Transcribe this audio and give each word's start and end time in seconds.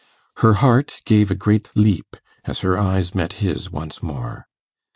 Her 0.37 0.53
heart 0.53 1.01
gave 1.05 1.29
a 1.29 1.35
great 1.35 1.69
leap, 1.75 2.17
as 2.45 2.61
her 2.61 2.75
eyes 2.75 3.13
met 3.13 3.33
his 3.33 3.69
once 3.69 4.01
more. 4.01 4.47